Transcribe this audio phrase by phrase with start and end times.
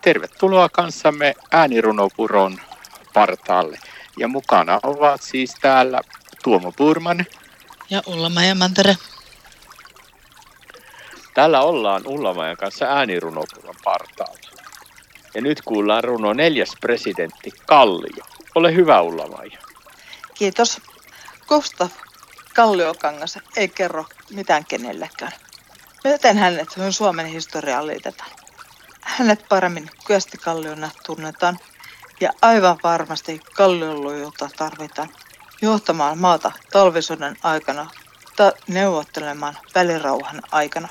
[0.00, 2.60] Tervetuloa kanssamme äänirunopuron
[3.14, 3.78] partaalle.
[4.18, 6.00] Ja mukana ovat siis täällä
[6.44, 7.26] Tuomo Purman.
[7.90, 8.96] Ja Ullamaja Mantere.
[11.34, 14.50] Täällä ollaan Ullamajan kanssa äänirunopuron partaalla.
[15.34, 18.24] Ja nyt kuullaan runo neljäs presidentti Kallio.
[18.54, 19.58] Ole hyvä Ullamaja.
[20.34, 20.80] Kiitos.
[21.48, 21.88] Gustav
[22.54, 25.32] Kalliokangas ei kerro mitään kenellekään.
[26.04, 28.30] Miten hänet Suomen historiaan liitetään?
[29.20, 31.58] Hänet paremmin Kyösti Kalliona tunnetaan
[32.20, 35.08] ja aivan varmasti kalliolujuutta tarvitaan
[35.62, 37.90] johtamaan maata talvisodan aikana
[38.36, 40.88] tai neuvottelemaan välirauhan aikana.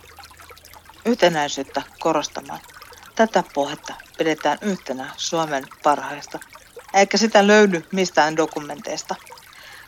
[1.06, 2.60] yhtenäisyyttä korostamaan.
[3.16, 6.40] Tätä puhetta pidetään yhtenä Suomen parhaista,
[6.94, 9.16] eikä sitä löydy mistään dokumenteista.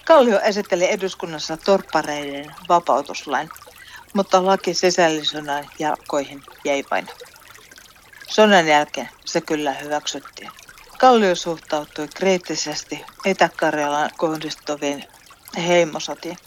[0.05, 3.49] Kallio esitteli eduskunnassa torppareiden vapautuslain,
[4.13, 7.07] mutta laki sisällissodan jalkoihin jäi vain.
[8.27, 10.51] Sodan jälkeen se kyllä hyväksyttiin.
[10.99, 15.03] Kallio suhtautui kriittisesti Itä-Karjalan kohdistuviin
[15.57, 16.37] heimosotiin.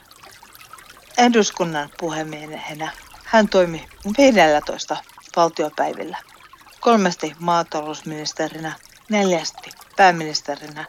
[1.19, 2.93] Eduskunnan puhemiehenä
[3.28, 4.97] hän toimi 15
[5.37, 6.19] valtiopäivillä,
[6.81, 8.72] kolmesti maatalousministerinä,
[9.09, 10.84] neljästi pääministerinä,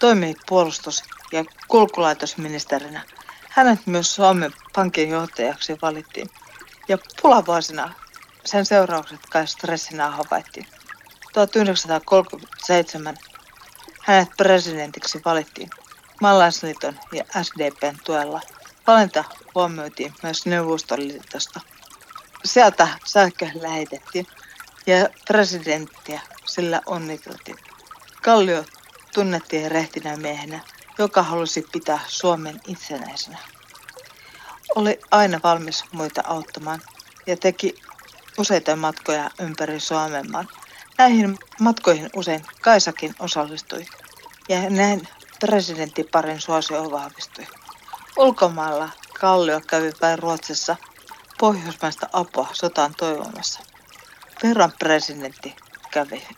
[0.00, 1.02] toimi puolustus-
[1.32, 3.02] ja kulkulaitosministerinä.
[3.48, 6.30] Hänet myös Suomen pankin johtajaksi valittiin.
[6.88, 7.94] Ja pulavuosina
[8.44, 10.66] sen seuraukset kai stressinä havaittiin.
[11.32, 13.16] 1937
[14.02, 15.70] hänet presidentiksi valittiin
[16.20, 18.40] Maalaisliiton ja SDPn tuella.
[18.86, 19.24] Valinta
[19.54, 21.60] huomioitiin myös Neuvostoliitosta.
[22.44, 24.26] Sieltä sähkö lähetettiin
[24.86, 27.56] ja presidenttiä sillä onniteltiin.
[28.22, 28.64] Kallio
[29.14, 30.60] tunnettiin rehtinä miehenä,
[30.98, 33.38] joka halusi pitää Suomen itsenäisenä.
[34.74, 36.82] Oli aina valmis muita auttamaan
[37.26, 37.74] ja teki
[38.38, 40.48] useita matkoja ympäri Suomenmaan.
[40.98, 43.86] Näihin matkoihin usein Kaisakin osallistui
[44.48, 45.08] ja näin
[45.40, 47.46] presidenttiparin suosio vahvistui.
[48.16, 48.88] Ulkomailla
[49.20, 50.76] Kallio kävi vain Ruotsissa
[51.40, 53.60] pohjoismaista apua sotaan toivomassa.
[54.42, 55.56] Verran presidentti
[55.90, 56.28] kävi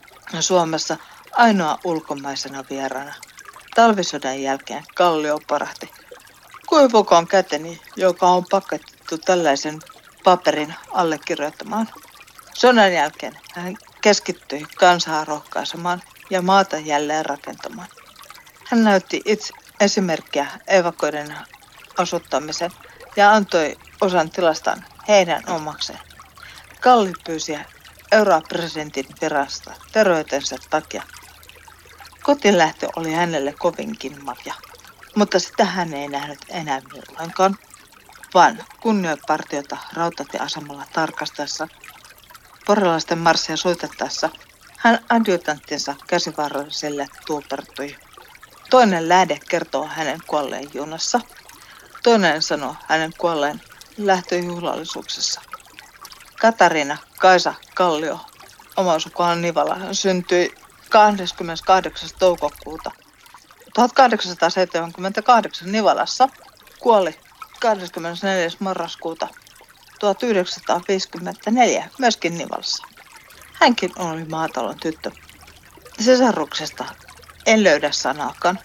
[0.40, 0.96] Suomessa
[1.32, 3.14] ainoa ulkomaisena vieraana.
[3.74, 5.90] Talvisodan jälkeen Kallio parahti.
[6.68, 9.80] Kuivukoon käteni, joka on paketettu tällaisen
[10.24, 11.88] paperin allekirjoittamaan.
[12.54, 17.88] Sodan jälkeen hän keskittyi kansaa rohkaisemaan ja maata jälleen rakentamaan.
[18.64, 21.36] Hän näytti itse esimerkkiä evakoiden
[21.98, 22.70] asuttamisen
[23.16, 25.98] ja antoi osan tilastaan heidän omakseen.
[26.80, 27.58] Kalli pyysi
[28.12, 31.02] europresidentin virasta terveytensä takia.
[32.22, 34.54] Kotilähtö oli hänelle kovinkin marja,
[35.16, 37.58] mutta sitä hän ei nähnyt enää milloinkaan,
[38.34, 41.68] vaan kunnioipartiota rautatieasemalla tarkastaessa,
[42.66, 44.30] porilaisten marssia soitettaessa,
[44.76, 47.96] hän adjutanttinsa käsivaralliselle tuupertui.
[48.70, 51.20] Toinen lähde kertoo hänen kuolleen junassa,
[52.02, 53.60] toinen sanoo hänen kuolleen
[53.98, 55.40] lähtöjuhlallisuuksessa.
[56.40, 58.20] Katarina Kaisa Kallio,
[58.76, 60.54] oma sukuhan Nivala, syntyi
[60.90, 62.08] 28.
[62.18, 62.90] toukokuuta
[63.74, 66.28] 1878 Nivalassa,
[66.78, 67.20] kuoli
[67.60, 68.48] 24.
[68.58, 69.28] marraskuuta
[70.00, 72.86] 1954 myöskin Nivalassa.
[73.52, 75.10] Hänkin oli maatalon tyttö.
[76.00, 76.84] Sisaruksesta
[77.46, 78.58] en löydä sanaakaan,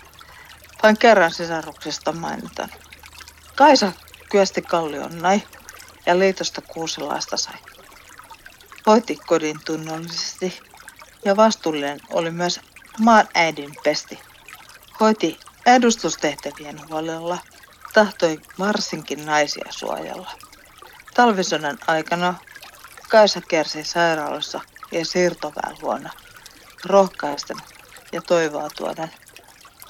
[0.83, 2.69] vain kerran sisaruksesta mainitaan.
[3.57, 3.92] Kaisa
[4.30, 5.42] kyösti Kallionnai
[6.06, 7.56] ja liitosta kuusilaista sai.
[8.88, 10.59] Hoiti kodin tunnollisesti
[11.25, 12.59] ja vastuullinen oli myös
[13.00, 14.19] maan äidin pesti.
[15.00, 17.38] Hoiti edustustehtävien huolella,
[17.94, 20.31] tahtoi varsinkin naisia suojella.
[21.13, 22.33] Talvisodan aikana
[23.09, 24.59] Kaisa kärsi sairaalassa
[24.92, 26.09] ja siirtoväenluona,
[26.86, 27.57] rohkaisten
[28.12, 29.12] ja toivoa tuoden.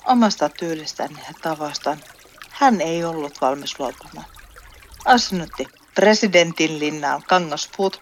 [0.05, 1.97] Omasta tyylistään ja tavastaan
[2.59, 4.27] hän ei ollut valmis luopumaan.
[5.05, 7.99] Asennutti presidentin linnaan kangaspuut,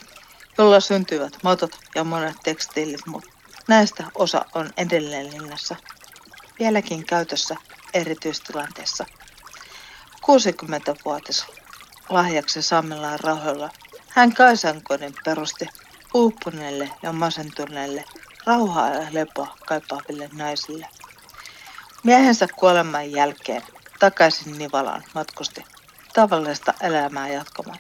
[0.58, 3.30] jolla syntyivät matot ja monet tekstiilit, mutta
[3.68, 5.76] näistä osa on edelleen linnassa,
[6.60, 7.56] vieläkin käytössä
[7.94, 9.06] erityistilanteessa.
[10.16, 11.46] 60-vuotis
[12.10, 13.70] lahjaksi Sammelaan rahoilla
[14.10, 15.66] hän Kaisankodin perusti
[16.14, 18.04] uupuneille ja masentuneille
[18.46, 20.88] rauhaa ja lepoa kaipaaville naisille.
[22.04, 23.62] Miehensä kuoleman jälkeen
[24.00, 25.66] takaisin Nivalaan matkusti
[26.14, 27.80] tavallista elämää jatkamaan.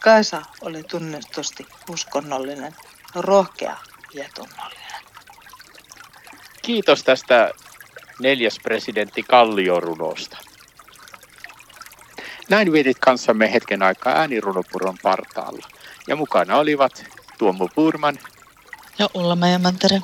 [0.00, 2.74] Kaisa oli tunnetusti uskonnollinen,
[3.14, 3.76] rohkea
[4.14, 5.02] ja tunnollinen.
[6.62, 7.50] Kiitos tästä
[8.20, 10.36] neljäs presidentti Kalliorunosta.
[12.50, 15.68] Näin vietit kanssamme hetken aikaa äänirunopuron partaalla.
[16.08, 17.04] Ja mukana olivat
[17.38, 18.18] Tuomo Purman
[18.98, 20.02] ja Ulla Meijamantere.